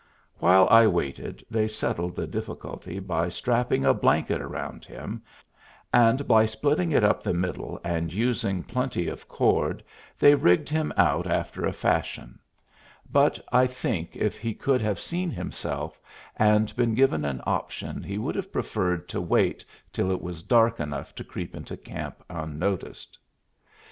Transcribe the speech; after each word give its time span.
While 0.39 0.67
I 0.71 0.87
waited 0.87 1.45
they 1.47 1.67
settled 1.67 2.15
the 2.15 2.25
difficulty 2.25 2.97
by 2.97 3.29
strapping 3.29 3.85
a 3.85 3.93
blanket 3.93 4.39
round 4.41 4.83
him, 4.83 5.21
and 5.93 6.27
by 6.27 6.45
splitting 6.45 6.91
it 6.91 7.03
up 7.03 7.21
the 7.21 7.35
middle 7.35 7.79
and 7.83 8.11
using 8.11 8.63
plenty 8.63 9.07
of 9.07 9.27
cord 9.27 9.83
they 10.17 10.33
rigged 10.33 10.69
him 10.69 10.91
out 10.97 11.27
after 11.27 11.67
a 11.67 11.71
fashion; 11.71 12.39
but 13.11 13.39
I 13.51 13.67
think 13.67 14.15
if 14.15 14.39
he 14.39 14.55
could 14.55 14.81
have 14.81 14.99
seen 14.99 15.29
himself 15.29 16.01
and 16.35 16.75
been 16.75 16.95
given 16.95 17.23
an 17.23 17.39
option 17.45 18.01
he 18.01 18.17
would 18.17 18.33
have 18.33 18.51
preferred 18.51 19.07
to 19.09 19.21
wait 19.21 19.63
till 19.93 20.09
it 20.09 20.19
was 20.23 20.41
dark 20.41 20.79
enough 20.79 21.13
to 21.13 21.23
creep 21.23 21.53
into 21.55 21.77
camp 21.77 22.23
unnoticed. 22.27 23.19